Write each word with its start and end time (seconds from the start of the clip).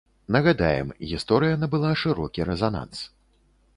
Нагадаем, 0.35 0.93
гісторыя 1.11 1.59
набыла 1.65 1.93
шырокі 2.05 2.49
рэзананс. 2.51 2.99